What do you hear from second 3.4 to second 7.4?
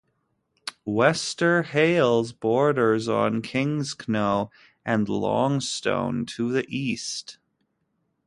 Kingsknowe and Longstone to the east.